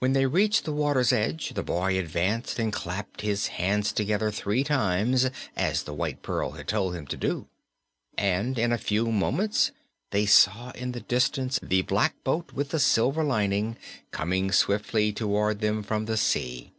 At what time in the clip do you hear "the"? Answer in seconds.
0.64-0.72, 1.54-1.62, 5.84-5.94, 10.90-11.00, 11.62-11.82, 12.70-12.80, 16.06-16.16